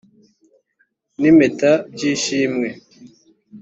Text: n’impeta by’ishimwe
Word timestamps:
n’impeta 1.19 1.71
by’ishimwe 1.93 2.67